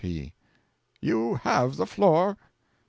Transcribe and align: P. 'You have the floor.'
P. 0.03 0.33
'You 0.99 1.35
have 1.43 1.75
the 1.75 1.85
floor.' 1.85 2.35